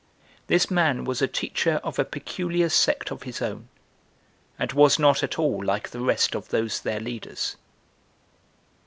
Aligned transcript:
This 0.47 0.71
man 0.71 1.03
was 1.05 1.21
a 1.21 1.27
teacher 1.27 1.79
of 1.83 1.99
a 1.99 2.03
peculiar 2.05 2.69
sect 2.69 3.11
of 3.11 3.21
his 3.21 3.39
own, 3.39 3.67
and 4.57 4.73
was 4.73 4.97
not 4.97 5.21
at 5.21 5.37
all 5.37 5.63
like 5.63 5.91
the 5.91 5.99
rest 6.01 6.33
of 6.35 6.49
those 6.49 6.79
their 6.81 6.99
leaders. 6.99 7.55